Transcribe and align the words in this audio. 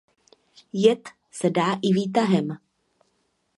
Jet 0.83 1.05
se 1.39 1.47
dá 1.49 1.67
i 1.81 1.93
výtahem. 1.93 2.47